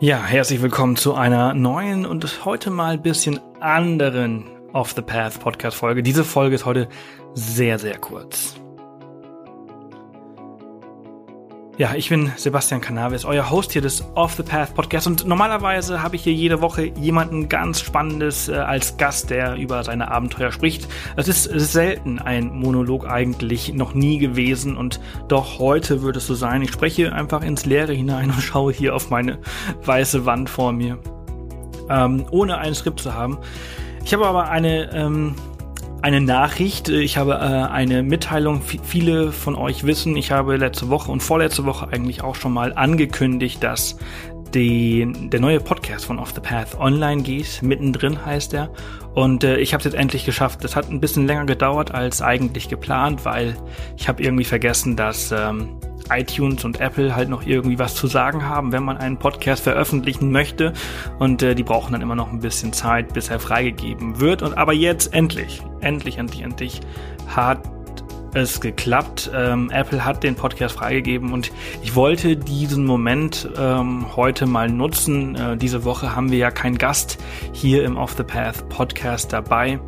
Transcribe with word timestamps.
Ja, 0.00 0.24
herzlich 0.24 0.62
willkommen 0.62 0.94
zu 0.94 1.14
einer 1.14 1.54
neuen 1.54 2.06
und 2.06 2.44
heute 2.44 2.70
mal 2.70 2.92
ein 2.92 3.02
bisschen 3.02 3.40
anderen 3.58 4.44
Off 4.72 4.92
the 4.92 5.02
Path 5.02 5.40
Podcast 5.40 5.76
Folge. 5.76 6.04
Diese 6.04 6.22
Folge 6.22 6.54
ist 6.54 6.64
heute 6.64 6.88
sehr, 7.34 7.80
sehr 7.80 7.98
kurz. 7.98 8.54
Ja, 11.78 11.94
ich 11.94 12.08
bin 12.08 12.32
Sebastian 12.34 12.80
Canavis, 12.80 13.24
euer 13.24 13.50
Host 13.50 13.70
hier 13.70 13.80
des 13.80 14.04
Off 14.16 14.34
the 14.34 14.42
Path 14.42 14.74
Podcast 14.74 15.06
und 15.06 15.28
normalerweise 15.28 16.02
habe 16.02 16.16
ich 16.16 16.24
hier 16.24 16.32
jede 16.32 16.60
Woche 16.60 16.86
jemanden 17.00 17.48
ganz 17.48 17.80
Spannendes 17.80 18.48
äh, 18.48 18.54
als 18.54 18.96
Gast, 18.96 19.30
der 19.30 19.54
über 19.54 19.84
seine 19.84 20.10
Abenteuer 20.10 20.50
spricht. 20.50 20.88
Es 21.14 21.28
ist, 21.28 21.46
es 21.46 21.62
ist 21.62 21.72
selten 21.72 22.18
ein 22.18 22.52
Monolog 22.52 23.06
eigentlich, 23.08 23.74
noch 23.74 23.94
nie 23.94 24.18
gewesen 24.18 24.76
und 24.76 24.98
doch 25.28 25.60
heute 25.60 26.02
wird 26.02 26.16
es 26.16 26.26
so 26.26 26.34
sein. 26.34 26.62
Ich 26.62 26.72
spreche 26.72 27.12
einfach 27.12 27.44
ins 27.44 27.64
Leere 27.64 27.92
hinein 27.92 28.30
und 28.30 28.40
schaue 28.42 28.72
hier 28.72 28.96
auf 28.96 29.10
meine 29.10 29.38
weiße 29.84 30.26
Wand 30.26 30.50
vor 30.50 30.72
mir, 30.72 30.98
ähm, 31.88 32.26
ohne 32.32 32.58
ein 32.58 32.74
Skript 32.74 32.98
zu 32.98 33.14
haben. 33.14 33.38
Ich 34.04 34.12
habe 34.12 34.26
aber 34.26 34.50
eine 34.50 34.92
ähm, 34.92 35.36
eine 36.02 36.20
Nachricht. 36.20 36.88
Ich 36.88 37.16
habe 37.16 37.34
äh, 37.34 37.36
eine 37.36 38.02
Mitteilung. 38.02 38.62
V 38.62 38.78
viele 38.82 39.32
von 39.32 39.56
euch 39.56 39.84
wissen, 39.84 40.16
ich 40.16 40.30
habe 40.30 40.56
letzte 40.56 40.88
Woche 40.88 41.10
und 41.10 41.22
vorletzte 41.22 41.64
Woche 41.64 41.88
eigentlich 41.92 42.22
auch 42.22 42.34
schon 42.34 42.52
mal 42.52 42.72
angekündigt, 42.74 43.62
dass 43.62 43.96
die, 44.54 45.10
der 45.14 45.40
neue 45.40 45.60
Podcast 45.60 46.06
von 46.06 46.18
Off 46.18 46.32
the 46.34 46.40
Path 46.40 46.78
online 46.78 47.22
geht. 47.22 47.62
Mittendrin 47.62 48.24
heißt 48.24 48.54
er. 48.54 48.70
Und 49.14 49.44
äh, 49.44 49.58
ich 49.58 49.74
habe 49.74 49.80
es 49.80 49.84
jetzt 49.84 49.94
endlich 49.94 50.24
geschafft. 50.24 50.64
Das 50.64 50.76
hat 50.76 50.90
ein 50.90 51.00
bisschen 51.00 51.26
länger 51.26 51.44
gedauert 51.44 51.92
als 51.92 52.22
eigentlich 52.22 52.68
geplant, 52.68 53.24
weil 53.24 53.56
ich 53.96 54.08
habe 54.08 54.22
irgendwie 54.22 54.44
vergessen, 54.44 54.96
dass 54.96 55.32
ähm, 55.32 55.78
iTunes 56.10 56.64
und 56.64 56.80
Apple 56.80 57.14
halt 57.14 57.28
noch 57.28 57.44
irgendwie 57.44 57.78
was 57.78 57.94
zu 57.94 58.06
sagen 58.06 58.46
haben, 58.46 58.72
wenn 58.72 58.82
man 58.82 58.96
einen 58.96 59.18
Podcast 59.18 59.64
veröffentlichen 59.64 60.30
möchte. 60.30 60.72
Und 61.18 61.42
äh, 61.42 61.54
die 61.54 61.64
brauchen 61.64 61.92
dann 61.92 62.02
immer 62.02 62.14
noch 62.14 62.32
ein 62.32 62.40
bisschen 62.40 62.72
Zeit, 62.72 63.12
bis 63.12 63.28
er 63.28 63.40
freigegeben 63.40 64.20
wird. 64.20 64.42
Und 64.42 64.56
aber 64.56 64.72
jetzt 64.72 65.12
endlich, 65.12 65.62
endlich, 65.80 66.18
endlich, 66.18 66.42
endlich 66.42 66.80
hat 67.26 67.60
es 68.34 68.60
geklappt. 68.60 69.30
Ähm, 69.34 69.70
Apple 69.70 70.04
hat 70.04 70.22
den 70.22 70.34
Podcast 70.34 70.76
freigegeben 70.76 71.32
und 71.32 71.50
ich 71.82 71.94
wollte 71.94 72.36
diesen 72.36 72.84
Moment 72.84 73.48
ähm, 73.56 74.16
heute 74.16 74.46
mal 74.46 74.68
nutzen. 74.68 75.34
Äh, 75.34 75.56
diese 75.56 75.84
Woche 75.84 76.14
haben 76.14 76.30
wir 76.30 76.38
ja 76.38 76.50
keinen 76.50 76.78
Gast 76.78 77.18
hier 77.52 77.84
im 77.84 77.96
Off 77.96 78.14
the 78.16 78.22
Path 78.22 78.68
Podcast 78.68 79.32
dabei 79.32 79.80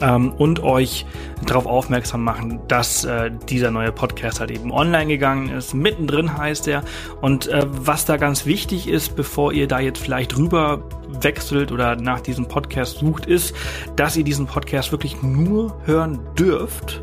ähm, 0.00 0.32
und 0.32 0.62
euch 0.62 1.06
darauf 1.44 1.66
aufmerksam 1.66 2.22
machen, 2.24 2.60
dass 2.68 3.04
äh, 3.04 3.30
dieser 3.48 3.70
neue 3.70 3.92
Podcast 3.92 4.40
halt 4.40 4.50
eben 4.50 4.72
online 4.72 5.06
gegangen 5.06 5.50
ist. 5.50 5.74
Mittendrin 5.74 6.36
heißt 6.36 6.68
er. 6.68 6.82
Und 7.20 7.48
äh, 7.48 7.66
was 7.66 8.04
da 8.04 8.16
ganz 8.16 8.46
wichtig 8.46 8.88
ist, 8.88 9.16
bevor 9.16 9.52
ihr 9.52 9.68
da 9.68 9.80
jetzt 9.80 9.98
vielleicht 9.98 10.36
rüber 10.36 10.82
wechselt 11.20 11.72
oder 11.72 11.96
nach 11.96 12.20
diesem 12.20 12.48
Podcast 12.48 12.98
sucht, 12.98 13.26
ist, 13.26 13.54
dass 13.96 14.16
ihr 14.16 14.24
diesen 14.24 14.46
Podcast 14.46 14.92
wirklich 14.92 15.22
nur 15.22 15.76
hören 15.84 16.20
dürft. 16.38 17.00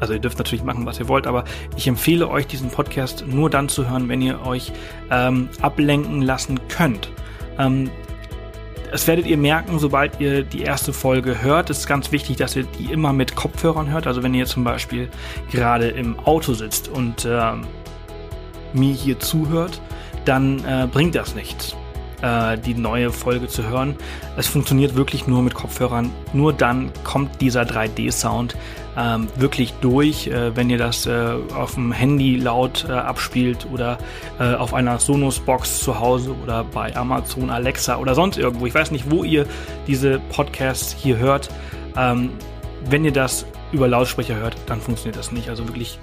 Also 0.00 0.12
ihr 0.12 0.20
dürft 0.20 0.38
natürlich 0.38 0.64
machen, 0.64 0.84
was 0.84 1.00
ihr 1.00 1.08
wollt, 1.08 1.26
aber 1.26 1.44
ich 1.76 1.88
empfehle 1.88 2.28
euch, 2.28 2.46
diesen 2.46 2.70
Podcast 2.70 3.24
nur 3.26 3.48
dann 3.48 3.68
zu 3.68 3.88
hören, 3.88 4.08
wenn 4.08 4.20
ihr 4.20 4.44
euch 4.46 4.72
ähm, 5.10 5.48
ablenken 5.62 6.20
lassen 6.22 6.60
könnt. 6.68 7.10
Ähm, 7.58 7.90
das 8.90 9.06
werdet 9.06 9.26
ihr 9.26 9.36
merken, 9.36 9.78
sobald 9.78 10.20
ihr 10.20 10.42
die 10.42 10.62
erste 10.62 10.92
Folge 10.92 11.42
hört. 11.42 11.70
Es 11.70 11.80
ist 11.80 11.86
ganz 11.86 12.12
wichtig, 12.12 12.36
dass 12.36 12.56
ihr 12.56 12.64
die 12.64 12.92
immer 12.92 13.12
mit 13.12 13.36
Kopfhörern 13.36 13.90
hört. 13.90 14.06
Also 14.06 14.22
wenn 14.22 14.34
ihr 14.34 14.46
zum 14.46 14.64
Beispiel 14.64 15.08
gerade 15.50 15.88
im 15.88 16.18
Auto 16.20 16.54
sitzt 16.54 16.88
und 16.88 17.24
äh, 17.24 17.52
mir 18.72 18.92
hier 18.92 19.18
zuhört, 19.18 19.80
dann 20.24 20.64
äh, 20.64 20.88
bringt 20.90 21.14
das 21.14 21.34
nichts 21.34 21.76
äh, 22.22 22.58
die 22.58 22.74
neue 22.74 23.12
Folge 23.12 23.48
zu 23.48 23.68
hören. 23.68 23.96
Es 24.36 24.46
funktioniert 24.46 24.94
wirklich 24.94 25.26
nur 25.26 25.42
mit 25.42 25.54
Kopfhörern. 25.54 26.10
Nur 26.32 26.52
dann 26.52 26.90
kommt 27.04 27.40
dieser 27.40 27.62
3D-Sound 27.62 28.56
ähm, 28.96 29.28
wirklich 29.36 29.74
durch, 29.80 30.28
äh, 30.28 30.56
wenn 30.56 30.70
ihr 30.70 30.78
das 30.78 31.06
äh, 31.06 31.34
auf 31.54 31.74
dem 31.74 31.92
Handy 31.92 32.36
laut 32.36 32.86
äh, 32.88 32.92
abspielt 32.92 33.66
oder 33.72 33.98
äh, 34.38 34.54
auf 34.54 34.72
einer 34.72 34.98
Sonos-Box 34.98 35.80
zu 35.80 36.00
Hause 36.00 36.34
oder 36.42 36.64
bei 36.64 36.94
Amazon 36.96 37.50
Alexa 37.50 37.96
oder 37.98 38.14
sonst 38.14 38.38
irgendwo. 38.38 38.66
Ich 38.66 38.74
weiß 38.74 38.90
nicht, 38.90 39.10
wo 39.10 39.22
ihr 39.22 39.46
diese 39.86 40.18
Podcasts 40.30 40.96
hier 40.98 41.18
hört. 41.18 41.50
Ähm, 41.96 42.30
wenn 42.88 43.04
ihr 43.04 43.12
das 43.12 43.46
über 43.72 43.88
Lautsprecher 43.88 44.36
hört, 44.36 44.56
dann 44.66 44.80
funktioniert 44.80 45.18
das 45.18 45.32
nicht. 45.32 45.48
Also 45.48 45.66
wirklich 45.68 45.98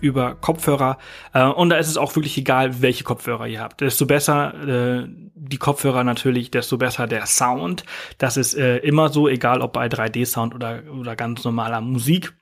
über 0.00 0.34
Kopfhörer. 0.34 0.98
Äh, 1.32 1.44
und 1.44 1.70
da 1.70 1.76
ist 1.76 1.88
es 1.88 1.96
auch 1.96 2.14
wirklich 2.16 2.36
egal, 2.38 2.82
welche 2.82 3.04
Kopfhörer 3.04 3.46
ihr 3.46 3.60
habt. 3.60 3.80
Desto 3.80 4.06
besser 4.06 4.54
äh, 5.02 5.08
die 5.34 5.58
Kopfhörer 5.58 6.04
natürlich, 6.04 6.50
desto 6.50 6.78
besser 6.78 7.06
der 7.06 7.26
Sound. 7.26 7.84
Das 8.18 8.36
ist 8.36 8.54
äh, 8.54 8.78
immer 8.78 9.08
so, 9.10 9.28
egal 9.28 9.60
ob 9.60 9.72
bei 9.72 9.86
3D-Sound 9.86 10.54
oder, 10.54 10.82
oder 10.98 11.16
ganz 11.16 11.44
normaler 11.44 11.80
Musik. 11.80 12.32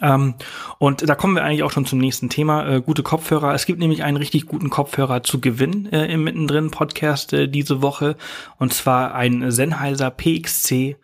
Ähm, 0.00 0.34
und 0.78 1.08
da 1.08 1.14
kommen 1.14 1.34
wir 1.34 1.44
eigentlich 1.44 1.62
auch 1.62 1.70
schon 1.70 1.86
zum 1.86 1.98
nächsten 1.98 2.28
Thema. 2.28 2.68
Äh, 2.68 2.80
gute 2.80 3.02
Kopfhörer. 3.02 3.54
Es 3.54 3.66
gibt 3.66 3.78
nämlich 3.78 4.02
einen 4.02 4.16
richtig 4.16 4.46
guten 4.46 4.70
Kopfhörer 4.70 5.22
zu 5.22 5.40
gewinnen 5.40 5.90
äh, 5.92 6.06
im 6.06 6.24
Mittendrin 6.24 6.70
Podcast 6.70 7.32
äh, 7.32 7.48
diese 7.48 7.82
Woche. 7.82 8.16
Und 8.58 8.74
zwar 8.74 9.14
ein 9.14 9.50
Sennheiser 9.50 10.10
PXC 10.10 10.96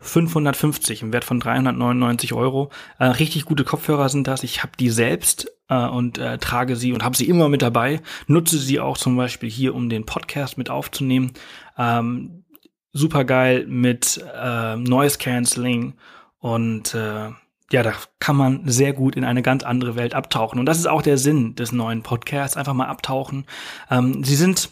550 0.00 1.02
im 1.02 1.12
Wert 1.12 1.24
von 1.24 1.40
399 1.40 2.32
Euro. 2.32 2.70
Äh, 2.98 3.06
richtig 3.06 3.44
gute 3.44 3.64
Kopfhörer 3.64 4.08
sind 4.08 4.26
das. 4.26 4.42
Ich 4.42 4.62
habe 4.62 4.72
die 4.78 4.90
selbst 4.90 5.50
äh, 5.68 5.86
und 5.86 6.18
äh, 6.18 6.38
trage 6.38 6.76
sie 6.76 6.92
und 6.92 7.04
habe 7.04 7.16
sie 7.16 7.28
immer 7.28 7.48
mit 7.48 7.62
dabei. 7.62 8.00
Nutze 8.26 8.58
sie 8.58 8.80
auch 8.80 8.98
zum 8.98 9.16
Beispiel 9.16 9.50
hier, 9.50 9.74
um 9.74 9.88
den 9.88 10.06
Podcast 10.06 10.58
mit 10.58 10.70
aufzunehmen. 10.70 11.32
Ähm, 11.78 12.44
Super 12.92 13.24
geil 13.24 13.66
mit 13.68 14.20
äh, 14.34 14.74
Noise 14.74 15.18
Cancelling 15.18 15.94
und 16.40 16.92
äh, 16.92 17.28
ja, 17.72 17.82
da 17.84 17.92
kann 18.18 18.34
man 18.34 18.62
sehr 18.66 18.92
gut 18.92 19.14
in 19.14 19.24
eine 19.24 19.42
ganz 19.42 19.62
andere 19.62 19.94
Welt 19.94 20.12
abtauchen. 20.14 20.58
Und 20.58 20.66
das 20.66 20.78
ist 20.78 20.88
auch 20.88 21.02
der 21.02 21.16
Sinn 21.16 21.54
des 21.54 21.70
neuen 21.70 22.02
Podcasts. 22.02 22.56
Einfach 22.56 22.74
mal 22.74 22.88
abtauchen. 22.88 23.46
Ähm, 23.90 24.24
sie 24.24 24.34
sind 24.34 24.70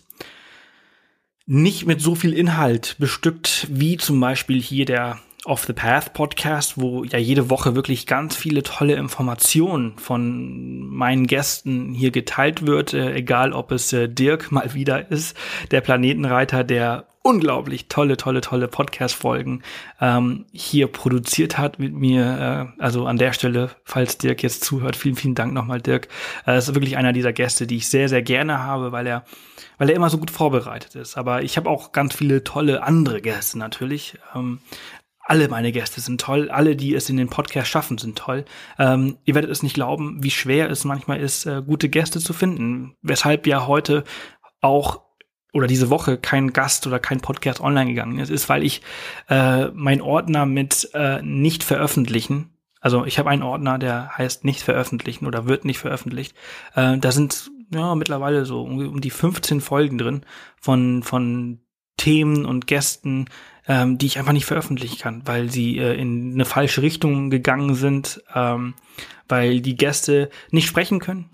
nicht 1.49 1.87
mit 1.87 2.03
so 2.03 2.15
viel 2.15 2.35
Inhalt 2.35 2.97
bestückt 2.99 3.67
wie 3.71 3.97
zum 3.97 4.21
Beispiel 4.21 4.61
hier 4.61 4.85
der 4.85 5.19
Off 5.47 5.65
the 5.65 5.73
Path 5.73 6.13
Podcast, 6.13 6.79
wo 6.79 7.05
ja 7.05 7.19
jede 7.19 7.49
Woche 7.49 7.75
wirklich 7.75 8.07
ganz 8.07 8.37
viele 8.37 8.63
tolle 8.63 8.97
Informationen 8.97 9.97
von 9.97 10.87
meinen 10.89 11.27
Gästen 11.27 11.95
hier 11.95 12.11
geteilt 12.11 12.67
wird, 12.67 12.93
äh, 12.93 13.15
egal 13.15 13.55
ob 13.55 13.73
es 13.73 13.95
äh, 13.95 14.11
Dirk 14.11 14.53
mal 14.53 14.75
wieder 14.75 15.11
ist, 15.11 15.35
der 15.71 15.81
Planetenreiter, 15.81 16.65
der 16.65 17.08
unglaublich 17.28 17.89
tolle, 17.89 18.16
tolle, 18.16 18.41
tolle 18.41 18.69
Podcast-Folgen 18.69 19.62
ähm, 20.00 20.47
hier 20.50 20.87
produziert 20.87 21.59
hat 21.59 21.78
mit 21.78 21.93
mir. 21.93 22.72
Äh, 22.78 22.83
also 22.83 23.05
an 23.05 23.19
der 23.19 23.34
Stelle, 23.34 23.71
falls 23.84 24.16
Dirk 24.16 24.43
jetzt 24.43 24.65
zuhört, 24.65 24.97
vielen, 24.97 25.15
vielen 25.15 25.34
Dank 25.34 25.53
nochmal, 25.53 25.83
Dirk. 25.83 26.09
Äh, 26.47 26.56
ist 26.56 26.75
wirklich 26.75 26.97
einer 26.97 27.12
dieser 27.12 27.34
Gäste, 27.34 27.67
die 27.67 27.77
ich 27.77 27.88
sehr, 27.88 28.09
sehr 28.09 28.22
gerne 28.22 28.61
habe, 28.61 28.93
weil 28.93 29.06
er, 29.06 29.25
weil 29.77 29.91
er 29.91 29.97
immer 29.97 30.09
so 30.09 30.17
gut 30.17 30.31
vorbereitet 30.31 30.94
ist. 30.94 31.19
Aber 31.19 31.43
ich 31.43 31.59
habe 31.59 31.69
auch 31.69 31.93
ganz 31.93 32.17
viele 32.17 32.44
tolle 32.44 32.83
andere 32.83 33.21
Gäste 33.21 33.59
natürlich. 33.59 34.17
Ähm, 34.34 34.61
alle 35.21 35.49
meine 35.49 35.71
Gäste 35.71 36.00
sind 36.00 36.22
toll, 36.22 36.50
alle, 36.50 36.77
die 36.77 36.94
es 36.94 37.11
in 37.11 37.19
den 37.19 37.28
Podcast 37.28 37.69
schaffen, 37.69 37.99
sind 37.99 38.17
toll. 38.17 38.47
Ähm, 38.78 39.19
ihr 39.27 39.34
werdet 39.34 39.50
es 39.50 39.62
nicht 39.62 39.75
glauben, 39.75 40.22
wie 40.22 40.31
schwer 40.31 40.71
es 40.71 40.87
manchmal 40.87 41.21
ist, 41.21 41.44
äh, 41.44 41.61
gute 41.61 41.91
Gäste 41.91 42.21
zu 42.21 42.33
finden. 42.33 42.97
Weshalb 43.03 43.47
ja 43.47 43.67
heute 43.67 44.05
auch 44.62 45.08
oder 45.53 45.67
diese 45.67 45.91
Woche 45.91 46.19
kein 46.19 46.53
Gast 46.53 46.87
oder 46.87 46.99
kein 46.99 47.21
Podcast 47.21 47.61
online 47.61 47.91
gegangen 47.91 48.19
ist, 48.19 48.31
ist, 48.31 48.49
weil 48.49 48.65
ich 48.65 48.83
äh, 49.29 49.69
mein 49.69 50.01
Ordner 50.01 50.47
mit 50.47 50.91
äh, 50.95 51.23
nicht 51.23 51.65
veröffentlichen, 51.65 52.51
also 52.81 53.05
ich 53.05 53.19
habe 53.19 53.31
einen 53.31 53.43
Ordner, 53.43 53.79
der 53.79 54.17
heißt 54.17 54.45
nicht 54.45 54.63
veröffentlichen 54.63 55.27
oder 55.27 55.47
wird 55.47 55.65
nicht 55.65 55.79
veröffentlicht. 55.79 56.35
Äh, 56.75 56.99
da 56.99 57.13
sind 57.13 57.51
ja 57.75 57.95
mittlerweile 57.95 58.45
so 58.45 58.63
um 58.63 59.01
die 59.01 59.11
15 59.11 59.61
Folgen 59.61 59.99
drin 59.99 60.23
von 60.61 61.03
von 61.03 61.61
Themen 61.97 62.47
und 62.47 62.69
Gästen, 62.69 63.27
ähm, 63.67 63.99
die 63.99 64.06
ich 64.06 64.19
einfach 64.19 64.33
nicht 64.33 64.47
veröffentlichen 64.47 64.99
kann, 64.99 65.23
weil 65.27 65.51
sie 65.51 65.79
äh, 65.79 66.01
in 66.01 66.35
eine 66.35 66.44
falsche 66.44 66.83
Richtung 66.83 67.31
gegangen 67.31 67.75
sind, 67.75 68.23
ähm, 68.35 68.75
weil 69.29 69.61
die 69.61 69.77
Gäste 69.77 70.31
nicht 70.51 70.69
sprechen 70.69 71.01
können 71.01 71.29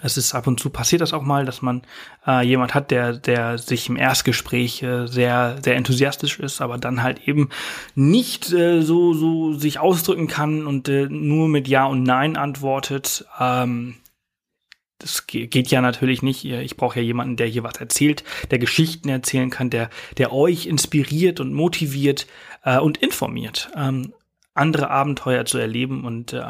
es 0.00 0.16
ist 0.16 0.34
ab 0.34 0.46
und 0.46 0.58
zu 0.58 0.70
passiert 0.70 1.02
das 1.02 1.12
auch 1.12 1.22
mal, 1.22 1.44
dass 1.44 1.62
man 1.62 1.82
äh, 2.26 2.44
jemand 2.46 2.74
hat, 2.74 2.90
der, 2.90 3.12
der 3.12 3.58
sich 3.58 3.88
im 3.88 3.96
Erstgespräch 3.96 4.82
äh, 4.82 5.06
sehr, 5.06 5.58
sehr 5.62 5.76
enthusiastisch 5.76 6.38
ist, 6.38 6.60
aber 6.60 6.78
dann 6.78 7.02
halt 7.02 7.28
eben 7.28 7.50
nicht 7.94 8.52
äh, 8.52 8.82
so, 8.82 9.12
so 9.12 9.52
sich 9.52 9.78
ausdrücken 9.78 10.28
kann 10.28 10.66
und 10.66 10.88
äh, 10.88 11.06
nur 11.08 11.48
mit 11.48 11.68
Ja 11.68 11.84
und 11.86 12.02
Nein 12.02 12.36
antwortet. 12.36 13.26
Ähm, 13.38 13.96
das 14.98 15.26
geht 15.26 15.68
ja 15.68 15.80
natürlich 15.80 16.22
nicht. 16.22 16.44
Ich 16.44 16.76
brauche 16.76 17.00
ja 17.00 17.04
jemanden, 17.04 17.36
der 17.36 17.48
hier 17.48 17.64
was 17.64 17.74
erzählt, 17.74 18.22
der 18.52 18.60
Geschichten 18.60 19.08
erzählen 19.08 19.50
kann, 19.50 19.68
der, 19.68 19.90
der 20.16 20.32
euch 20.32 20.66
inspiriert 20.66 21.40
und 21.40 21.52
motiviert 21.52 22.28
äh, 22.64 22.78
und 22.78 22.98
informiert, 22.98 23.70
ähm, 23.76 24.14
andere 24.54 24.90
Abenteuer 24.90 25.44
zu 25.44 25.58
erleben 25.58 26.04
und 26.04 26.32
äh, 26.32 26.42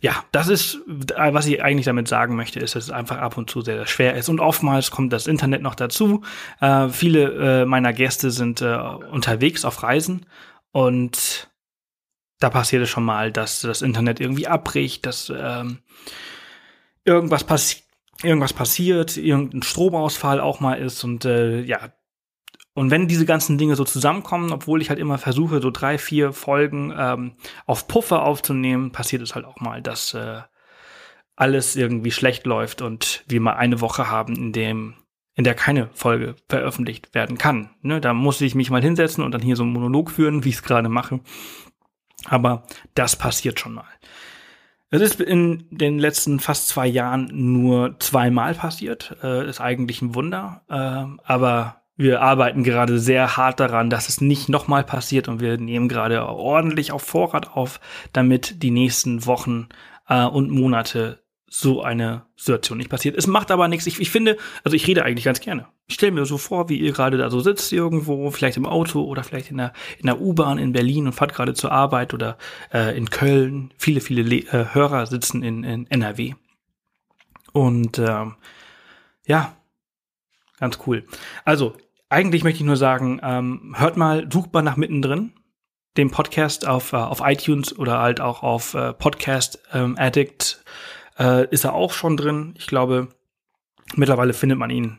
ja, 0.00 0.24
das 0.30 0.48
ist, 0.48 0.78
was 0.86 1.46
ich 1.46 1.62
eigentlich 1.62 1.86
damit 1.86 2.06
sagen 2.06 2.36
möchte, 2.36 2.60
ist, 2.60 2.76
dass 2.76 2.84
es 2.84 2.90
einfach 2.90 3.18
ab 3.18 3.36
und 3.36 3.50
zu 3.50 3.62
sehr, 3.62 3.76
sehr 3.76 3.86
schwer 3.86 4.14
ist. 4.14 4.28
Und 4.28 4.38
oftmals 4.38 4.92
kommt 4.92 5.12
das 5.12 5.26
Internet 5.26 5.60
noch 5.60 5.74
dazu. 5.74 6.22
Äh, 6.60 6.88
viele 6.90 7.62
äh, 7.62 7.64
meiner 7.64 7.92
Gäste 7.92 8.30
sind 8.30 8.60
äh, 8.60 8.76
unterwegs 8.76 9.64
auf 9.64 9.82
Reisen 9.82 10.26
und 10.70 11.50
da 12.38 12.50
passiert 12.50 12.84
es 12.84 12.88
schon 12.88 13.04
mal, 13.04 13.32
dass 13.32 13.62
das 13.62 13.82
Internet 13.82 14.20
irgendwie 14.20 14.46
abbricht, 14.46 15.04
dass 15.06 15.32
ähm, 15.36 15.80
irgendwas, 17.04 17.42
passi 17.42 17.78
irgendwas 18.22 18.52
passiert, 18.52 19.16
irgendein 19.16 19.62
Stromausfall 19.62 20.40
auch 20.40 20.60
mal 20.60 20.74
ist 20.74 21.02
und 21.02 21.24
äh, 21.24 21.60
ja, 21.62 21.92
und 22.78 22.92
wenn 22.92 23.08
diese 23.08 23.26
ganzen 23.26 23.58
Dinge 23.58 23.74
so 23.74 23.84
zusammenkommen, 23.84 24.52
obwohl 24.52 24.80
ich 24.80 24.88
halt 24.88 25.00
immer 25.00 25.18
versuche, 25.18 25.60
so 25.60 25.70
drei, 25.72 25.98
vier 25.98 26.32
Folgen 26.32 26.94
ähm, 26.96 27.32
auf 27.66 27.88
Puffer 27.88 28.22
aufzunehmen, 28.22 28.92
passiert 28.92 29.20
es 29.20 29.34
halt 29.34 29.44
auch 29.44 29.58
mal, 29.60 29.82
dass 29.82 30.14
äh, 30.14 30.42
alles 31.34 31.74
irgendwie 31.74 32.12
schlecht 32.12 32.46
läuft 32.46 32.80
und 32.80 33.24
wir 33.26 33.40
mal 33.40 33.54
eine 33.54 33.80
Woche 33.80 34.08
haben, 34.08 34.36
in 34.36 34.52
dem 34.52 34.94
in 35.34 35.42
der 35.42 35.54
keine 35.54 35.88
Folge 35.92 36.36
veröffentlicht 36.48 37.14
werden 37.16 37.36
kann. 37.36 37.70
Ne, 37.82 38.00
da 38.00 38.12
muss 38.12 38.40
ich 38.40 38.54
mich 38.54 38.70
mal 38.70 38.82
hinsetzen 38.82 39.24
und 39.24 39.32
dann 39.32 39.42
hier 39.42 39.56
so 39.56 39.64
einen 39.64 39.72
Monolog 39.72 40.10
führen, 40.10 40.44
wie 40.44 40.50
ich 40.50 40.56
es 40.56 40.62
gerade 40.62 40.88
mache. 40.88 41.18
Aber 42.26 42.64
das 42.94 43.16
passiert 43.16 43.58
schon 43.58 43.74
mal. 43.74 43.86
Es 44.90 45.00
ist 45.00 45.20
in 45.20 45.66
den 45.70 45.98
letzten 45.98 46.38
fast 46.40 46.68
zwei 46.68 46.86
Jahren 46.86 47.28
nur 47.32 47.98
zweimal 47.98 48.54
passiert. 48.54 49.16
Äh, 49.22 49.48
ist 49.48 49.60
eigentlich 49.60 50.00
ein 50.00 50.14
Wunder. 50.14 50.62
Äh, 50.68 51.22
aber 51.24 51.82
wir 51.98 52.22
arbeiten 52.22 52.62
gerade 52.62 52.98
sehr 53.00 53.36
hart 53.36 53.60
daran, 53.60 53.90
dass 53.90 54.08
es 54.08 54.20
nicht 54.20 54.48
nochmal 54.48 54.84
passiert 54.84 55.28
und 55.28 55.40
wir 55.40 55.58
nehmen 55.58 55.88
gerade 55.88 56.24
ordentlich 56.26 56.92
auf 56.92 57.02
Vorrat 57.02 57.50
auf, 57.54 57.80
damit 58.12 58.62
die 58.62 58.70
nächsten 58.70 59.26
Wochen 59.26 59.68
äh, 60.08 60.24
und 60.24 60.50
Monate 60.50 61.22
so 61.50 61.82
eine 61.82 62.26
Situation 62.36 62.78
nicht 62.78 62.90
passiert. 62.90 63.16
Es 63.16 63.26
macht 63.26 63.50
aber 63.50 63.66
nichts. 63.68 63.86
Ich, 63.86 63.98
ich 63.98 64.10
finde, 64.10 64.36
also 64.62 64.76
ich 64.76 64.86
rede 64.86 65.04
eigentlich 65.04 65.24
ganz 65.24 65.40
gerne. 65.40 65.66
Ich 65.88 65.94
stelle 65.94 66.12
mir 66.12 66.24
so 66.24 66.38
vor, 66.38 66.68
wie 66.68 66.78
ihr 66.78 66.92
gerade 66.92 67.16
da 67.16 67.30
so 67.30 67.40
sitzt 67.40 67.72
irgendwo, 67.72 68.30
vielleicht 68.30 68.58
im 68.58 68.66
Auto 68.66 69.02
oder 69.02 69.24
vielleicht 69.24 69.50
in 69.50 69.56
der, 69.56 69.72
in 69.98 70.06
der 70.06 70.20
U-Bahn 70.20 70.58
in 70.58 70.72
Berlin 70.72 71.06
und 71.06 71.14
fahrt 71.14 71.34
gerade 71.34 71.54
zur 71.54 71.72
Arbeit 71.72 72.14
oder 72.14 72.38
äh, 72.72 72.96
in 72.96 73.10
Köln. 73.10 73.72
Viele, 73.76 74.00
viele 74.00 74.22
Le 74.22 74.36
äh, 74.52 74.66
Hörer 74.72 75.06
sitzen 75.06 75.42
in, 75.42 75.64
in 75.64 75.90
NRW. 75.90 76.34
Und 77.52 77.98
ähm, 77.98 78.36
ja, 79.26 79.56
ganz 80.60 80.78
cool. 80.86 81.04
Also, 81.44 81.74
eigentlich 82.08 82.44
möchte 82.44 82.60
ich 82.60 82.66
nur 82.66 82.76
sagen, 82.76 83.20
ähm, 83.22 83.74
hört 83.76 83.96
mal, 83.96 84.28
sucht 84.32 84.52
mal 84.52 84.62
nach 84.62 84.76
mittendrin, 84.76 85.32
dem 85.96 86.10
Podcast 86.10 86.66
auf, 86.66 86.92
äh, 86.92 86.96
auf 86.96 87.20
iTunes 87.24 87.76
oder 87.76 87.98
halt 87.98 88.20
auch 88.20 88.42
auf 88.42 88.74
äh, 88.74 88.92
Podcast 88.92 89.60
ähm, 89.72 89.96
Addict 89.98 90.64
äh, 91.18 91.46
ist 91.50 91.64
er 91.64 91.74
auch 91.74 91.92
schon 91.92 92.16
drin. 92.16 92.54
Ich 92.56 92.66
glaube, 92.66 93.08
mittlerweile 93.96 94.32
findet 94.32 94.58
man 94.58 94.70
ihn 94.70 94.98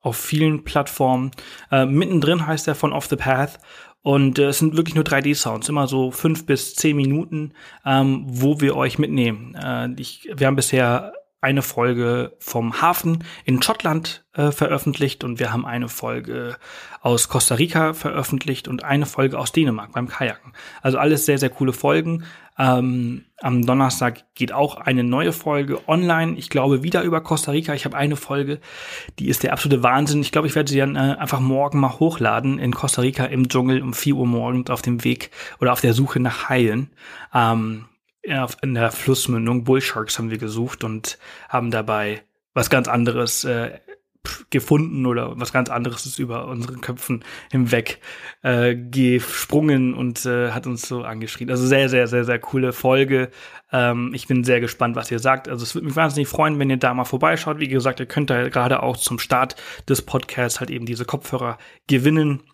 auf 0.00 0.16
vielen 0.16 0.64
Plattformen. 0.64 1.30
Äh, 1.70 1.86
mittendrin 1.86 2.46
heißt 2.46 2.66
er 2.66 2.74
von 2.74 2.92
Off 2.92 3.06
the 3.06 3.16
Path. 3.16 3.60
Und 4.02 4.40
äh, 4.40 4.46
es 4.46 4.58
sind 4.58 4.76
wirklich 4.76 4.96
nur 4.96 5.04
3D-Sounds, 5.04 5.68
immer 5.68 5.86
so 5.86 6.10
fünf 6.10 6.44
bis 6.44 6.74
zehn 6.74 6.96
Minuten, 6.96 7.52
ähm, 7.86 8.24
wo 8.26 8.60
wir 8.60 8.76
euch 8.76 8.98
mitnehmen. 8.98 9.54
Äh, 9.54 9.90
ich, 9.96 10.28
wir 10.34 10.48
haben 10.48 10.56
bisher 10.56 11.12
eine 11.42 11.62
Folge 11.62 12.36
vom 12.38 12.80
Hafen 12.80 13.24
in 13.44 13.60
Schottland 13.60 14.24
äh, 14.32 14.52
veröffentlicht 14.52 15.24
und 15.24 15.40
wir 15.40 15.52
haben 15.52 15.66
eine 15.66 15.88
Folge 15.88 16.56
aus 17.00 17.28
Costa 17.28 17.56
Rica 17.56 17.94
veröffentlicht 17.94 18.68
und 18.68 18.84
eine 18.84 19.06
Folge 19.06 19.38
aus 19.38 19.50
Dänemark 19.50 19.92
beim 19.92 20.06
Kajaken. 20.06 20.52
Also 20.82 20.98
alles 20.98 21.26
sehr, 21.26 21.38
sehr 21.38 21.50
coole 21.50 21.72
Folgen. 21.72 22.24
Ähm, 22.56 23.24
am 23.40 23.66
Donnerstag 23.66 24.24
geht 24.36 24.52
auch 24.52 24.76
eine 24.76 25.02
neue 25.02 25.32
Folge 25.32 25.88
online. 25.88 26.38
Ich 26.38 26.48
glaube 26.48 26.84
wieder 26.84 27.02
über 27.02 27.20
Costa 27.20 27.50
Rica. 27.50 27.74
Ich 27.74 27.86
habe 27.86 27.96
eine 27.96 28.14
Folge, 28.14 28.60
die 29.18 29.28
ist 29.28 29.42
der 29.42 29.52
absolute 29.52 29.82
Wahnsinn. 29.82 30.20
Ich 30.20 30.30
glaube, 30.30 30.46
ich 30.46 30.54
werde 30.54 30.70
sie 30.70 30.78
dann 30.78 30.94
äh, 30.94 31.16
einfach 31.18 31.40
morgen 31.40 31.80
mal 31.80 31.98
hochladen 31.98 32.60
in 32.60 32.72
Costa 32.72 33.02
Rica 33.02 33.24
im 33.24 33.48
Dschungel 33.48 33.82
um 33.82 33.94
4 33.94 34.14
Uhr 34.14 34.26
morgens 34.26 34.70
auf 34.70 34.82
dem 34.82 35.02
Weg 35.02 35.32
oder 35.60 35.72
auf 35.72 35.80
der 35.80 35.92
Suche 35.92 36.20
nach 36.20 36.48
Heilen. 36.48 36.90
Ähm, 37.34 37.86
in 38.22 38.74
der 38.74 38.92
Flussmündung 38.92 39.64
Bullsharks 39.64 40.18
haben 40.18 40.30
wir 40.30 40.38
gesucht 40.38 40.84
und 40.84 41.18
haben 41.48 41.70
dabei 41.70 42.22
was 42.54 42.70
ganz 42.70 42.86
anderes 42.88 43.44
äh, 43.44 43.80
gefunden 44.50 45.06
oder 45.06 45.38
was 45.40 45.52
ganz 45.52 45.68
anderes 45.68 46.06
ist 46.06 46.18
über 46.18 46.46
unseren 46.46 46.80
Köpfen 46.80 47.24
hinweg 47.50 48.00
äh, 48.42 48.76
gesprungen 48.76 49.94
und 49.94 50.24
äh, 50.26 50.52
hat 50.52 50.66
uns 50.66 50.86
so 50.86 51.02
angeschrien. 51.02 51.50
Also 51.50 51.66
sehr, 51.66 51.88
sehr, 51.88 52.06
sehr, 52.06 52.24
sehr 52.24 52.38
coole 52.38 52.72
Folge. 52.72 53.30
Ähm, 53.72 54.12
ich 54.14 54.28
bin 54.28 54.44
sehr 54.44 54.60
gespannt, 54.60 54.94
was 54.94 55.10
ihr 55.10 55.18
sagt. 55.18 55.48
Also 55.48 55.64
es 55.64 55.74
würde 55.74 55.86
mich 55.86 55.96
wahnsinnig 55.96 56.28
freuen, 56.28 56.58
wenn 56.58 56.70
ihr 56.70 56.76
da 56.76 56.94
mal 56.94 57.04
vorbeischaut. 57.04 57.58
Wie 57.58 57.68
gesagt, 57.68 57.98
ihr 57.98 58.06
könnt 58.06 58.30
da 58.30 58.48
gerade 58.48 58.82
auch 58.82 58.96
zum 58.96 59.18
Start 59.18 59.56
des 59.88 60.02
Podcasts 60.02 60.60
halt 60.60 60.70
eben 60.70 60.86
diese 60.86 61.04
Kopfhörer 61.04 61.58
gewinnen. 61.88 62.44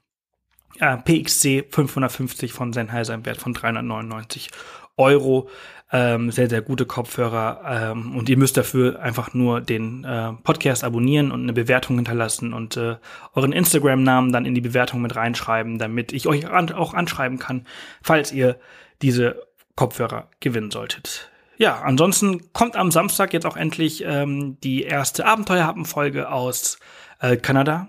Äh, 0.78 0.96
PXC 0.96 1.66
550 1.70 2.52
von 2.52 2.72
Sennheiser 2.72 3.14
im 3.14 3.26
Wert 3.26 3.38
von 3.38 3.52
399 3.52 4.50
Euro. 4.98 5.48
Ähm, 5.90 6.30
sehr, 6.30 6.50
sehr 6.50 6.60
gute 6.60 6.84
Kopfhörer. 6.84 7.92
Ähm, 7.92 8.14
und 8.14 8.28
ihr 8.28 8.36
müsst 8.36 8.58
dafür 8.58 9.00
einfach 9.00 9.32
nur 9.32 9.62
den 9.62 10.04
äh, 10.04 10.32
Podcast 10.42 10.84
abonnieren 10.84 11.32
und 11.32 11.42
eine 11.42 11.54
Bewertung 11.54 11.96
hinterlassen 11.96 12.52
und 12.52 12.76
äh, 12.76 12.96
euren 13.34 13.52
Instagram-Namen 13.52 14.32
dann 14.32 14.44
in 14.44 14.54
die 14.54 14.60
Bewertung 14.60 15.00
mit 15.00 15.16
reinschreiben, 15.16 15.78
damit 15.78 16.12
ich 16.12 16.26
euch 16.26 16.46
an 16.46 16.70
auch 16.72 16.92
anschreiben 16.92 17.38
kann, 17.38 17.66
falls 18.02 18.32
ihr 18.32 18.58
diese 19.00 19.42
Kopfhörer 19.76 20.28
gewinnen 20.40 20.70
solltet. 20.70 21.30
Ja, 21.56 21.80
ansonsten 21.80 22.52
kommt 22.52 22.76
am 22.76 22.90
Samstag 22.90 23.32
jetzt 23.32 23.46
auch 23.46 23.56
endlich 23.56 24.04
ähm, 24.04 24.58
die 24.62 24.82
erste 24.82 25.24
Abenteuerhappen-Folge 25.24 26.30
aus 26.30 26.78
äh, 27.20 27.36
Kanada. 27.36 27.88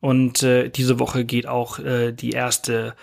Und 0.00 0.42
äh, 0.42 0.70
diese 0.70 0.98
Woche 0.98 1.24
geht 1.24 1.46
auch 1.46 1.78
äh, 1.78 2.12
die 2.12 2.30
erste 2.30 2.94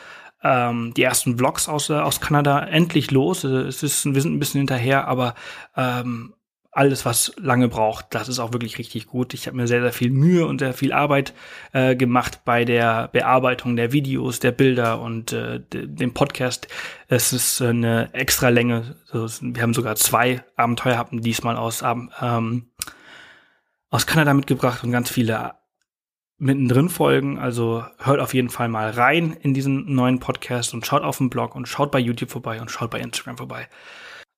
ähm, 0.44 0.94
die 0.96 1.04
ersten 1.04 1.38
Vlogs 1.38 1.68
aus, 1.68 1.90
äh, 1.90 1.94
aus 1.94 2.22
Kanada 2.22 2.60
endlich 2.60 3.12
los. 3.12 3.44
Äh, 3.44 3.48
es 3.48 3.84
ist, 3.84 4.06
wir 4.06 4.22
sind 4.22 4.36
ein 4.36 4.40
bisschen 4.40 4.60
hinterher, 4.60 5.08
aber 5.08 5.36
ähm, 5.76 6.34
alles, 6.78 7.06
was 7.06 7.34
lange 7.38 7.70
braucht, 7.70 8.06
das 8.12 8.30
ist 8.30 8.38
auch 8.38 8.54
wirklich 8.54 8.78
richtig 8.78 9.08
gut. 9.08 9.34
Ich 9.34 9.48
habe 9.48 9.58
mir 9.58 9.68
sehr, 9.68 9.82
sehr 9.82 9.94
viel 9.94 10.12
Mühe 10.12 10.46
und 10.46 10.60
sehr 10.60 10.74
viel 10.74 10.94
Arbeit 10.94 11.34
äh, 11.74 11.96
gemacht 11.96 12.42
bei 12.46 12.66
der 12.66 13.08
Bearbeitung 13.08 13.76
der 13.76 13.94
Videos, 13.94 14.40
der 14.40 14.52
Bilder 14.52 15.02
und 15.02 15.34
äh, 15.34 15.60
dem 15.72 16.14
Podcast. 16.14 16.68
Es 17.08 17.34
ist 17.34 17.64
eine 17.64 18.14
extra 18.14 18.50
Länge. 18.50 18.96
Wir 19.12 19.64
haben 19.64 19.74
sogar 19.74 19.96
zwei 19.96 20.44
Abenteuer 20.56 21.00
hatten 21.00 21.22
diesmal 21.22 21.58
aus, 21.58 21.82
ähm, 21.82 22.68
aus 23.90 24.06
Kanada 24.06 24.36
mitgebracht 24.36 24.84
und 24.84 24.92
ganz 24.92 25.10
viele 25.10 25.54
mittendrin 26.38 26.90
folgen. 26.90 27.40
Also 27.40 27.84
hört 27.98 28.20
auf 28.20 28.34
jeden 28.34 28.50
Fall 28.50 28.68
mal 28.68 28.90
rein 28.90 29.36
in 29.42 29.54
diesen 29.54 29.94
neuen 29.94 30.20
Podcast 30.20 30.74
und 30.74 30.86
schaut 30.86 31.04
auf 31.04 31.18
dem 31.18 31.30
Blog 31.30 31.56
und 31.56 31.68
schaut 31.68 31.92
bei 31.92 32.00
YouTube 32.00 32.32
vorbei 32.32 32.62
und 32.62 32.72
schaut 32.72 32.92
bei 32.92 33.00
Instagram 33.00 33.38
vorbei. 33.38 33.68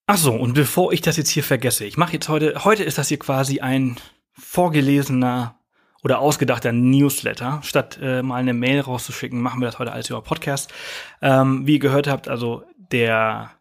Ach 0.08 0.18
so, 0.18 0.34
und 0.34 0.54
bevor 0.54 0.92
ich 0.92 1.02
das 1.02 1.18
jetzt 1.18 1.30
hier 1.30 1.44
vergesse, 1.44 1.86
ich 1.86 1.98
mache 1.98 2.14
jetzt 2.14 2.30
heute, 2.30 2.64
heute 2.64 2.84
ist 2.84 2.98
das 2.98 3.10
hier 3.10 3.20
quasi 3.20 3.60
ein 3.60 3.98
vorgelesener 4.34 5.60
oder 6.04 6.20
ausgedachter 6.20 6.72
Newsletter. 6.72 7.60
Statt 7.64 8.00
äh, 8.02 8.24
mal 8.24 8.38
eine 8.38 8.54
Mail 8.54 8.80
rauszuschicken, 8.80 9.42
machen 9.42 9.60
wir 9.60 9.68
das 9.68 9.78
heute 9.78 9.92
alles 9.92 10.10
über 10.10 10.22
Podcast. 10.22 10.74
Ähm, 11.22 11.68
wie 11.68 11.74
ihr 11.74 11.80
gehört 11.80 12.08
habt, 12.08 12.28
also 12.28 12.64
der 12.92 13.52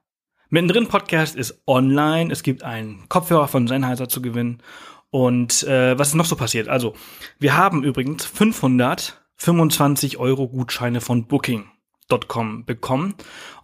Mittendrin 0.49 0.89
Podcast 0.89 1.37
ist 1.37 1.61
online. 1.67 2.33
Es 2.33 2.43
gibt 2.43 2.63
einen 2.63 3.07
Kopfhörer 3.11 3.49
von 3.49 3.67
Sennheiser 3.67 4.09
zu 4.09 4.23
gewinnen 4.23 4.63
und 5.11 5.63
äh, 5.65 5.99
was 5.99 6.09
ist 6.09 6.15
noch 6.15 6.27
so 6.27 6.37
passiert? 6.37 6.69
Also, 6.69 6.95
wir 7.39 7.57
haben 7.57 7.83
übrigens 7.83 8.25
525 8.27 10.19
Euro 10.19 10.49
Gutscheine 10.49 11.01
von 11.01 11.27
Booking.com 11.27 12.65
bekommen. 12.67 13.15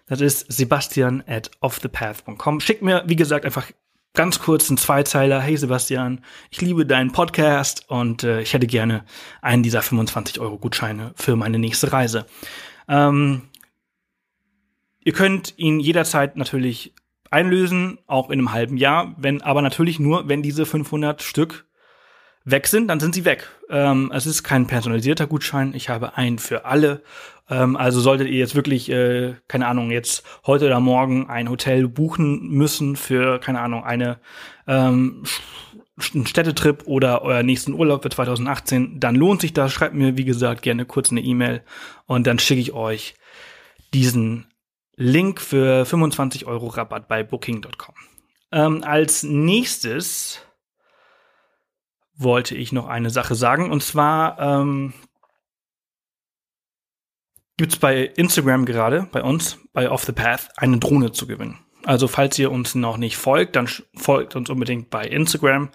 Das 0.07 0.21
ist 0.21 0.51
Sebastian 0.51 1.23
at 1.25 1.49
offthepath.com. 1.61 2.59
Schickt 2.59 2.81
mir, 2.81 3.03
wie 3.07 3.15
gesagt, 3.15 3.45
einfach 3.45 3.71
ganz 4.13 4.39
kurz 4.39 4.69
einen 4.69 4.77
Zweizeiler. 4.77 5.39
Hey 5.39 5.57
Sebastian, 5.57 6.23
ich 6.49 6.61
liebe 6.61 6.85
deinen 6.85 7.11
Podcast 7.11 7.89
und 7.89 8.23
äh, 8.23 8.41
ich 8.41 8.53
hätte 8.53 8.67
gerne 8.67 9.05
einen 9.41 9.63
dieser 9.63 9.81
25 9.81 10.39
Euro 10.39 10.57
Gutscheine 10.57 11.13
für 11.15 11.35
meine 11.35 11.59
nächste 11.59 11.93
Reise. 11.93 12.25
Ähm, 12.87 13.43
ihr 15.03 15.13
könnt 15.13 15.53
ihn 15.57 15.79
jederzeit 15.79 16.35
natürlich 16.35 16.93
einlösen, 17.31 17.97
auch 18.05 18.29
in 18.29 18.39
einem 18.39 18.51
halben 18.51 18.77
Jahr, 18.77 19.15
wenn 19.17 19.41
aber 19.41 19.61
natürlich 19.61 19.99
nur, 19.99 20.27
wenn 20.27 20.43
diese 20.43 20.65
500 20.65 21.23
Stück 21.23 21.65
weg 22.43 22.67
sind, 22.67 22.87
dann 22.87 22.99
sind 22.99 23.15
sie 23.15 23.25
weg. 23.25 23.47
Ähm, 23.69 24.11
es 24.13 24.25
ist 24.25 24.43
kein 24.43 24.67
personalisierter 24.67 25.27
Gutschein, 25.27 25.73
ich 25.73 25.89
habe 25.89 26.17
einen 26.17 26.39
für 26.39 26.65
alle. 26.65 27.01
Ähm, 27.49 27.75
also 27.75 27.99
solltet 27.99 28.27
ihr 28.27 28.37
jetzt 28.37 28.55
wirklich, 28.55 28.89
äh, 28.89 29.35
keine 29.47 29.67
Ahnung, 29.67 29.91
jetzt 29.91 30.23
heute 30.45 30.65
oder 30.65 30.79
morgen 30.79 31.29
ein 31.29 31.49
Hotel 31.49 31.87
buchen 31.87 32.49
müssen 32.49 32.95
für, 32.95 33.39
keine 33.39 33.61
Ahnung, 33.61 33.83
eine 33.83 34.19
ähm, 34.67 35.23
Städtetrip 35.99 36.83
oder 36.85 37.21
euer 37.21 37.43
nächsten 37.43 37.73
Urlaub 37.73 38.03
für 38.03 38.09
2018, 38.09 38.99
dann 38.99 39.15
lohnt 39.15 39.41
sich 39.41 39.53
das. 39.53 39.71
Schreibt 39.71 39.93
mir, 39.93 40.17
wie 40.17 40.25
gesagt, 40.25 40.63
gerne 40.63 40.85
kurz 40.85 41.11
eine 41.11 41.21
E-Mail 41.21 41.61
und 42.07 42.25
dann 42.25 42.39
schicke 42.39 42.61
ich 42.61 42.73
euch 42.73 43.15
diesen 43.93 44.47
Link 44.95 45.41
für 45.41 45.85
25 45.85 46.45
Euro 46.45 46.67
Rabatt 46.67 47.07
bei 47.07 47.23
Booking.com. 47.23 47.95
Ähm, 48.51 48.83
als 48.83 49.23
nächstes 49.23 50.41
wollte 52.15 52.55
ich 52.55 52.71
noch 52.71 52.87
eine 52.87 53.09
Sache 53.09 53.35
sagen 53.35 53.71
und 53.71 53.81
zwar 53.81 54.39
ähm, 54.39 54.93
gibt 57.57 57.73
es 57.73 57.79
bei 57.79 58.03
Instagram 58.03 58.65
gerade, 58.65 59.07
bei 59.11 59.23
uns, 59.23 59.59
bei 59.73 59.89
Off 59.89 60.03
the 60.03 60.11
Path, 60.11 60.49
eine 60.57 60.79
Drohne 60.79 61.11
zu 61.11 61.27
gewinnen. 61.27 61.59
Also 61.83 62.07
falls 62.07 62.37
ihr 62.37 62.51
uns 62.51 62.75
noch 62.75 62.97
nicht 62.97 63.17
folgt, 63.17 63.55
dann 63.55 63.67
folgt 63.95 64.35
uns 64.35 64.49
unbedingt 64.49 64.89
bei 64.89 65.05
Instagram. 65.05 65.69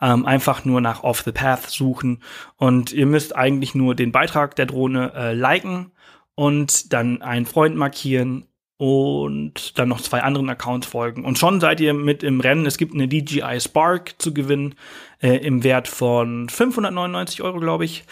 Ähm, 0.00 0.26
einfach 0.26 0.64
nur 0.64 0.80
nach 0.80 1.02
Off 1.02 1.22
the 1.22 1.32
Path 1.32 1.70
suchen 1.70 2.22
und 2.56 2.92
ihr 2.92 3.06
müsst 3.06 3.34
eigentlich 3.34 3.74
nur 3.74 3.94
den 3.94 4.12
Beitrag 4.12 4.56
der 4.56 4.66
Drohne 4.66 5.12
äh, 5.14 5.32
liken 5.32 5.92
und 6.34 6.92
dann 6.92 7.22
einen 7.22 7.46
Freund 7.46 7.76
markieren 7.76 8.46
und 8.78 9.78
dann 9.78 9.88
noch 9.88 10.00
zwei 10.00 10.22
anderen 10.22 10.50
Accounts 10.50 10.86
folgen. 10.86 11.24
Und 11.24 11.38
schon 11.38 11.60
seid 11.60 11.80
ihr 11.80 11.94
mit 11.94 12.22
im 12.22 12.40
Rennen. 12.40 12.66
Es 12.66 12.76
gibt 12.76 12.94
eine 12.94 13.08
DJI 13.08 13.60
Spark 13.60 14.14
zu 14.18 14.34
gewinnen 14.34 14.74
äh, 15.22 15.36
im 15.36 15.64
Wert 15.64 15.88
von 15.88 16.48
599 16.48 17.42
Euro, 17.42 17.58
glaube 17.58 17.84
ich. 17.84 18.04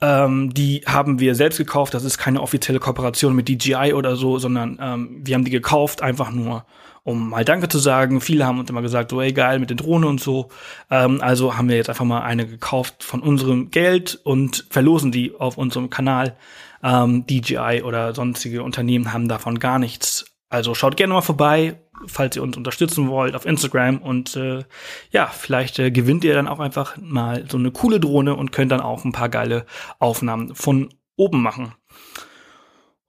Ähm, 0.00 0.52
die 0.54 0.82
haben 0.86 1.18
wir 1.18 1.34
selbst 1.34 1.58
gekauft. 1.58 1.94
Das 1.94 2.04
ist 2.04 2.18
keine 2.18 2.42
offizielle 2.42 2.78
Kooperation 2.78 3.34
mit 3.34 3.48
DJI 3.48 3.92
oder 3.94 4.16
so, 4.16 4.38
sondern 4.38 4.78
ähm, 4.80 5.20
wir 5.24 5.34
haben 5.34 5.44
die 5.44 5.50
gekauft, 5.50 6.02
einfach 6.02 6.30
nur, 6.30 6.64
um 7.02 7.30
mal 7.30 7.44
Danke 7.44 7.68
zu 7.68 7.78
sagen. 7.78 8.20
Viele 8.20 8.46
haben 8.46 8.60
uns 8.60 8.70
immer 8.70 8.82
gesagt, 8.82 9.10
so, 9.10 9.20
ey, 9.20 9.32
geil, 9.32 9.58
mit 9.58 9.70
der 9.70 9.76
Drohne 9.76 10.06
und 10.06 10.20
so. 10.20 10.48
Ähm, 10.90 11.20
also 11.22 11.56
haben 11.56 11.68
wir 11.68 11.76
jetzt 11.76 11.88
einfach 11.88 12.04
mal 12.04 12.22
eine 12.22 12.46
gekauft 12.46 13.02
von 13.02 13.20
unserem 13.20 13.70
Geld 13.70 14.20
und 14.22 14.66
verlosen 14.70 15.10
die 15.10 15.34
auf 15.34 15.58
unserem 15.58 15.90
Kanal. 15.90 16.36
Ähm, 16.84 17.26
DJI 17.26 17.82
oder 17.82 18.14
sonstige 18.14 18.62
Unternehmen 18.62 19.12
haben 19.12 19.26
davon 19.26 19.58
gar 19.58 19.78
nichts. 19.78 20.26
Also 20.50 20.74
schaut 20.74 20.96
gerne 20.96 21.14
mal 21.14 21.22
vorbei, 21.22 21.80
falls 22.06 22.36
ihr 22.36 22.42
uns 22.42 22.56
unterstützen 22.56 23.08
wollt 23.08 23.34
auf 23.34 23.46
Instagram 23.46 23.98
und 23.98 24.36
äh, 24.36 24.64
ja, 25.10 25.26
vielleicht 25.26 25.78
äh, 25.78 25.90
gewinnt 25.90 26.24
ihr 26.24 26.34
dann 26.34 26.46
auch 26.46 26.60
einfach 26.60 26.96
mal 27.00 27.44
so 27.48 27.56
eine 27.56 27.70
coole 27.70 28.00
Drohne 28.00 28.36
und 28.36 28.52
könnt 28.52 28.70
dann 28.70 28.80
auch 28.80 29.04
ein 29.04 29.12
paar 29.12 29.30
geile 29.30 29.64
Aufnahmen 29.98 30.54
von 30.54 30.90
oben 31.16 31.42
machen. 31.42 31.72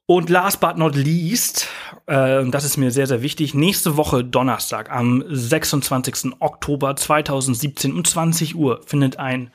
Und 0.08 0.30
last 0.30 0.60
but 0.60 0.78
not 0.78 0.96
least, 0.96 1.68
äh, 2.06 2.46
das 2.46 2.64
ist 2.64 2.78
mir 2.78 2.92
sehr, 2.92 3.08
sehr 3.08 3.24
wichtig, 3.24 3.56
nächste 3.56 3.98
Woche 3.98 4.24
Donnerstag 4.24 4.92
am 4.92 5.24
26. 5.28 6.34
Oktober 6.40 6.96
2017 6.96 7.92
um 7.92 8.06
20 8.06 8.56
Uhr 8.56 8.82
findet 8.86 9.18
ein 9.18 9.52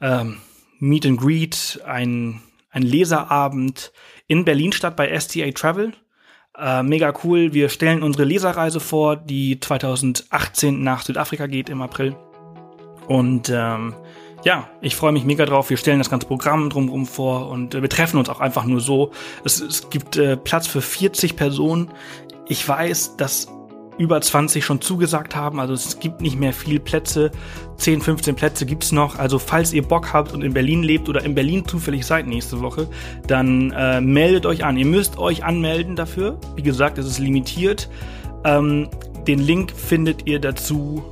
ähm, 0.00 0.38
Meet 0.78 1.06
and 1.06 1.20
Greet, 1.20 1.80
ein, 1.84 2.40
ein 2.70 2.82
Leserabend 2.82 3.92
in 4.26 4.44
Berlin 4.44 4.72
statt 4.72 4.96
bei 4.96 5.18
STA 5.18 5.50
Travel. 5.52 5.92
Äh, 6.56 6.82
mega 6.82 7.12
cool. 7.24 7.52
Wir 7.54 7.68
stellen 7.68 8.02
unsere 8.02 8.24
Leserreise 8.24 8.80
vor, 8.80 9.16
die 9.16 9.60
2018 9.60 10.82
nach 10.82 11.02
Südafrika 11.02 11.46
geht 11.46 11.68
im 11.68 11.82
April. 11.82 12.16
Und 13.06 13.48
ähm, 13.48 13.94
ja, 14.44 14.68
ich 14.80 14.96
freue 14.96 15.12
mich 15.12 15.24
mega 15.24 15.46
drauf. 15.46 15.70
Wir 15.70 15.76
stellen 15.76 15.98
das 15.98 16.10
ganze 16.10 16.26
Programm 16.26 16.70
drumherum 16.70 17.06
vor 17.06 17.48
und 17.48 17.74
äh, 17.74 17.82
wir 17.82 17.88
treffen 17.88 18.18
uns 18.18 18.28
auch 18.28 18.40
einfach 18.40 18.64
nur 18.64 18.80
so. 18.80 19.12
Es, 19.44 19.60
es 19.60 19.90
gibt 19.90 20.16
äh, 20.16 20.36
Platz 20.36 20.66
für 20.66 20.82
40 20.82 21.36
Personen. 21.36 21.90
Ich 22.46 22.66
weiß, 22.66 23.16
dass 23.16 23.48
über 23.98 24.20
20 24.20 24.64
schon 24.64 24.80
zugesagt 24.80 25.36
haben. 25.36 25.60
Also 25.60 25.74
es 25.74 25.98
gibt 26.00 26.20
nicht 26.20 26.38
mehr 26.38 26.52
viel 26.52 26.80
Plätze. 26.80 27.30
10, 27.76 28.00
15 28.00 28.36
Plätze 28.36 28.64
gibt's 28.64 28.92
noch. 28.92 29.18
Also 29.18 29.38
falls 29.38 29.72
ihr 29.72 29.82
Bock 29.82 30.12
habt 30.12 30.32
und 30.32 30.42
in 30.42 30.54
Berlin 30.54 30.82
lebt 30.82 31.08
oder 31.08 31.24
in 31.24 31.34
Berlin 31.34 31.66
zufällig 31.66 32.06
seid 32.06 32.26
nächste 32.26 32.60
Woche, 32.60 32.88
dann 33.26 33.72
äh, 33.72 34.00
meldet 34.00 34.46
euch 34.46 34.64
an. 34.64 34.78
Ihr 34.78 34.86
müsst 34.86 35.18
euch 35.18 35.44
anmelden 35.44 35.96
dafür. 35.96 36.38
Wie 36.56 36.62
gesagt, 36.62 36.98
es 36.98 37.06
ist 37.06 37.18
limitiert. 37.18 37.90
Ähm, 38.44 38.88
den 39.26 39.40
Link 39.40 39.72
findet 39.72 40.26
ihr 40.26 40.40
dazu 40.40 41.04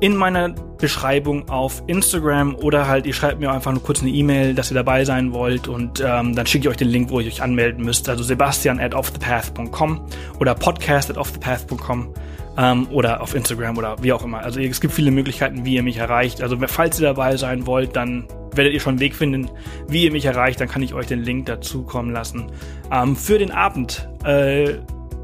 in 0.00 0.14
meiner 0.14 0.54
Beschreibung 0.78 1.48
auf 1.48 1.82
Instagram 1.86 2.54
oder 2.54 2.86
halt 2.88 3.06
ihr 3.06 3.14
schreibt 3.14 3.40
mir 3.40 3.50
einfach 3.50 3.72
nur 3.72 3.82
kurz 3.82 4.00
eine 4.00 4.10
E-Mail, 4.10 4.54
dass 4.54 4.70
ihr 4.70 4.74
dabei 4.74 5.04
sein 5.04 5.32
wollt 5.32 5.68
und 5.68 6.00
ähm, 6.00 6.34
dann 6.34 6.46
schicke 6.46 6.64
ich 6.64 6.68
euch 6.68 6.76
den 6.76 6.88
Link, 6.88 7.10
wo 7.10 7.20
ihr 7.20 7.26
euch 7.26 7.42
anmelden 7.42 7.84
müsst. 7.84 8.08
Also 8.08 8.22
sebastian 8.22 8.80
at 8.80 8.94
offthepath.com 8.94 10.06
oder 10.38 10.54
podcast 10.54 11.10
at 11.10 11.16
offthepath.com 11.16 12.14
ähm, 12.58 12.88
oder 12.90 13.20
auf 13.22 13.34
Instagram 13.34 13.78
oder 13.78 13.96
wie 14.02 14.12
auch 14.12 14.24
immer. 14.24 14.40
Also 14.40 14.60
es 14.60 14.80
gibt 14.80 14.92
viele 14.92 15.10
Möglichkeiten, 15.10 15.64
wie 15.64 15.74
ihr 15.74 15.82
mich 15.82 15.96
erreicht. 15.96 16.42
Also 16.42 16.56
falls 16.66 17.00
ihr 17.00 17.06
dabei 17.06 17.36
sein 17.36 17.66
wollt, 17.66 17.96
dann 17.96 18.26
werdet 18.52 18.72
ihr 18.72 18.80
schon 18.80 18.92
einen 18.92 19.00
Weg 19.00 19.14
finden, 19.14 19.48
wie 19.88 20.04
ihr 20.04 20.12
mich 20.12 20.24
erreicht. 20.24 20.60
Dann 20.60 20.68
kann 20.68 20.82
ich 20.82 20.94
euch 20.94 21.06
den 21.06 21.22
Link 21.22 21.46
dazu 21.46 21.84
kommen 21.84 22.12
lassen. 22.12 22.46
Ähm, 22.92 23.16
für 23.16 23.38
den 23.38 23.52
Abend 23.52 24.08
äh, 24.24 24.74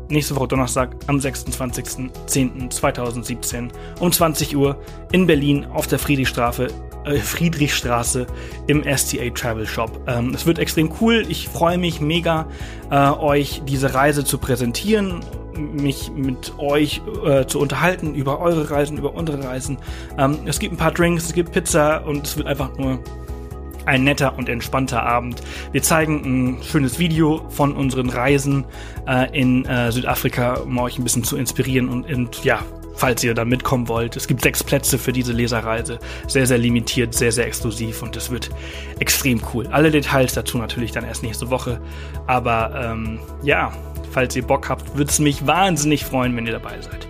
nächste 0.08 0.36
Woche 0.36 0.48
Donnerstag 0.48 0.96
am 1.06 1.16
26.10.2017 1.16 3.70
um 4.00 4.12
20 4.12 4.56
Uhr 4.56 4.76
in 5.12 5.26
Berlin 5.26 5.66
auf 5.66 5.86
der 5.86 5.98
Friedrichstraße, 5.98 6.68
äh, 7.04 7.16
Friedrichstraße 7.16 8.26
im 8.66 8.82
STA 8.84 9.28
Travel 9.30 9.66
Shop. 9.66 10.00
Ähm, 10.06 10.32
es 10.34 10.46
wird 10.46 10.58
extrem 10.58 10.90
cool. 11.00 11.24
Ich 11.28 11.48
freue 11.48 11.78
mich 11.78 12.00
mega, 12.00 12.46
äh, 12.90 13.10
euch 13.10 13.62
diese 13.66 13.94
Reise 13.94 14.24
zu 14.24 14.38
präsentieren 14.38 15.20
mich 15.56 16.10
mit 16.10 16.58
euch 16.58 17.00
äh, 17.24 17.46
zu 17.46 17.60
unterhalten 17.60 18.14
über 18.14 18.40
eure 18.40 18.70
Reisen, 18.70 18.98
über 18.98 19.14
unsere 19.14 19.44
Reisen. 19.44 19.78
Ähm, 20.18 20.38
es 20.46 20.58
gibt 20.58 20.74
ein 20.74 20.76
paar 20.76 20.92
Drinks, 20.92 21.26
es 21.26 21.32
gibt 21.32 21.52
Pizza 21.52 22.04
und 22.04 22.26
es 22.26 22.36
wird 22.36 22.46
einfach 22.46 22.76
nur 22.76 22.98
ein 23.86 24.04
netter 24.04 24.36
und 24.38 24.48
entspannter 24.48 25.02
Abend. 25.02 25.42
Wir 25.72 25.82
zeigen 25.82 26.22
ein 26.24 26.62
schönes 26.62 26.98
Video 26.98 27.46
von 27.50 27.72
unseren 27.72 28.10
Reisen 28.10 28.64
äh, 29.06 29.38
in 29.38 29.64
äh, 29.64 29.92
Südafrika, 29.92 30.54
um 30.54 30.78
euch 30.78 30.98
ein 30.98 31.04
bisschen 31.04 31.24
zu 31.24 31.36
inspirieren 31.36 31.88
und, 31.88 32.12
und 32.12 32.44
ja, 32.44 32.60
falls 32.94 33.24
ihr 33.24 33.34
da 33.34 33.44
mitkommen 33.44 33.88
wollt. 33.88 34.16
Es 34.16 34.26
gibt 34.26 34.42
sechs 34.42 34.62
Plätze 34.62 34.98
für 34.98 35.12
diese 35.12 35.32
Leserreise. 35.32 35.98
Sehr, 36.26 36.46
sehr 36.46 36.58
limitiert, 36.58 37.14
sehr, 37.14 37.32
sehr 37.32 37.46
exklusiv 37.46 38.02
und 38.02 38.16
es 38.16 38.30
wird 38.30 38.50
extrem 38.98 39.40
cool. 39.52 39.66
Alle 39.68 39.90
Details 39.90 40.34
dazu 40.34 40.58
natürlich 40.58 40.92
dann 40.92 41.04
erst 41.04 41.22
nächste 41.22 41.50
Woche. 41.50 41.80
Aber 42.26 42.92
ähm, 42.92 43.18
ja, 43.42 43.72
falls 44.10 44.36
ihr 44.36 44.44
Bock 44.44 44.68
habt, 44.68 44.96
würde 44.96 45.10
es 45.10 45.18
mich 45.18 45.46
wahnsinnig 45.46 46.04
freuen, 46.04 46.36
wenn 46.36 46.46
ihr 46.46 46.52
dabei 46.52 46.80
seid. 46.80 47.08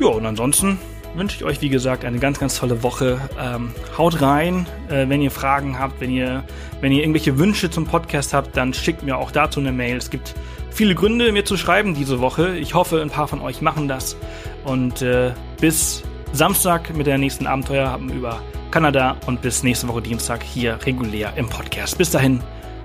Ja, 0.00 0.08
und 0.08 0.26
ansonsten 0.26 0.78
wünsche 1.16 1.36
ich 1.36 1.44
euch, 1.44 1.60
wie 1.60 1.68
gesagt, 1.68 2.04
eine 2.04 2.18
ganz, 2.18 2.38
ganz 2.38 2.58
tolle 2.58 2.82
Woche. 2.82 3.20
Ähm, 3.40 3.72
haut 3.96 4.20
rein, 4.20 4.66
äh, 4.88 5.08
wenn 5.08 5.22
ihr 5.22 5.30
Fragen 5.30 5.78
habt, 5.78 6.00
wenn 6.00 6.10
ihr, 6.10 6.44
wenn 6.80 6.92
ihr 6.92 7.00
irgendwelche 7.00 7.38
Wünsche 7.38 7.70
zum 7.70 7.86
Podcast 7.86 8.34
habt, 8.34 8.56
dann 8.56 8.74
schickt 8.74 9.02
mir 9.02 9.16
auch 9.16 9.30
dazu 9.30 9.60
eine 9.60 9.72
Mail. 9.72 9.96
Es 9.96 10.10
gibt 10.10 10.34
viele 10.70 10.94
Gründe, 10.94 11.32
mir 11.32 11.44
zu 11.44 11.56
schreiben 11.56 11.94
diese 11.94 12.20
Woche. 12.20 12.56
Ich 12.58 12.74
hoffe, 12.74 13.00
ein 13.00 13.10
paar 13.10 13.28
von 13.28 13.40
euch 13.40 13.60
machen 13.60 13.88
das. 13.88 14.16
Und 14.64 15.02
äh, 15.02 15.32
bis 15.60 16.02
Samstag 16.32 16.94
mit 16.94 17.06
der 17.06 17.18
nächsten 17.18 17.46
Abenteuer 17.46 17.88
haben 17.88 18.10
über 18.10 18.42
Kanada 18.70 19.16
und 19.26 19.42
bis 19.42 19.62
nächste 19.62 19.88
Woche 19.88 20.02
Dienstag 20.02 20.42
hier 20.42 20.78
regulär 20.84 21.32
im 21.36 21.48
Podcast. 21.48 21.96
Bis 21.96 22.10
dahin, 22.10 22.42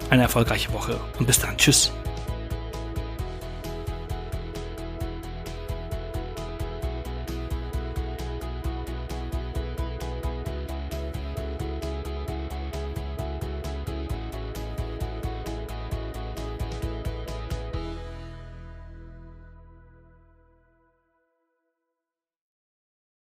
eine 0.10 0.24
erfolgreiche 0.24 0.72
Woche 0.74 1.00
und 1.20 1.26
bis 1.26 1.40
dann. 1.40 1.58
Tschüss. 1.58 1.92